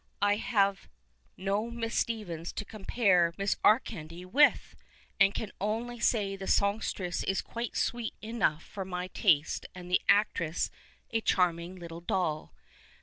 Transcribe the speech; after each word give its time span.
I 0.23 0.37
have 0.37 0.89
no 1.37 1.69
Miss 1.69 1.95
Stephens 1.95 2.51
to 2.53 2.65
compare 2.65 3.35
Miss 3.37 3.53
Arkandy 3.63 4.25
180 4.25 4.25
"THE 4.25 4.25
BEGGAR'S 4.25 4.31
OPERA" 4.31 4.49
with, 4.59 4.75
and 5.19 5.33
can 5.35 5.51
only 5.61 5.99
say 5.99 6.35
the 6.35 6.47
songstress 6.47 7.23
is 7.25 7.41
quite 7.43 7.77
sweet 7.77 8.15
enough 8.19 8.63
for 8.63 8.83
my 8.83 9.09
taste 9.09 9.67
and 9.75 9.91
the 9.91 10.01
actress 10.09 10.71
a 11.11 11.21
charming 11.21 11.75
little 11.75 12.01
doll. 12.01 12.51